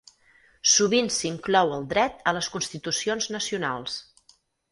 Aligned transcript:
Sovint 0.75 1.09
s'inclou 1.15 1.75
el 1.75 1.85
dret 1.91 2.25
a 2.31 2.35
les 2.37 2.49
constitucions 2.55 3.31
nacionals. 3.39 4.01